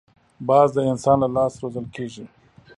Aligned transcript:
باز 0.47 0.69
د 0.75 0.79
انسان 0.91 1.17
له 1.23 1.29
لاس 1.35 1.53
روزل 1.61 1.85
کېږي 1.95 2.25